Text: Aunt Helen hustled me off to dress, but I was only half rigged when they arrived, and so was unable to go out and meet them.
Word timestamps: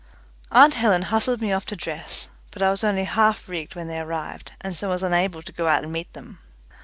Aunt 0.51 0.73
Helen 0.73 1.03
hustled 1.03 1.41
me 1.41 1.53
off 1.53 1.67
to 1.67 1.75
dress, 1.75 2.31
but 2.49 2.63
I 2.63 2.71
was 2.71 2.83
only 2.83 3.03
half 3.03 3.47
rigged 3.47 3.75
when 3.75 3.85
they 3.85 3.99
arrived, 3.99 4.51
and 4.59 4.75
so 4.75 4.89
was 4.89 5.03
unable 5.03 5.43
to 5.43 5.51
go 5.51 5.67
out 5.67 5.83
and 5.83 5.93
meet 5.93 6.11
them. 6.13 6.39